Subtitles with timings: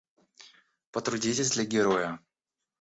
[0.89, 2.19] Потрудитесь для героя!